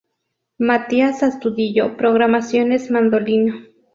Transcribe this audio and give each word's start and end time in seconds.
Matías 0.57 1.21
Astudillo: 1.21 1.95
Programaciones, 1.95 2.89
mandolina. 2.89 3.67